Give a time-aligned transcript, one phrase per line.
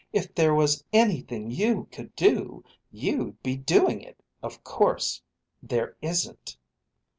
[0.11, 5.21] "If there was anything you could do, you'd be doing it, of course.
[5.61, 6.57] There isn't."